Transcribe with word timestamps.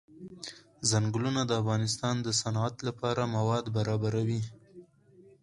ځنګلونه 0.89 1.41
د 1.45 1.51
افغانستان 1.61 2.15
د 2.21 2.27
صنعت 2.41 2.75
لپاره 2.87 3.31
مواد 3.35 3.65
برابروي. 3.77 4.41